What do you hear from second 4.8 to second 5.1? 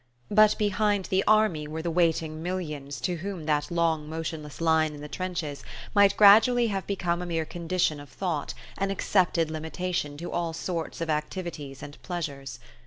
in the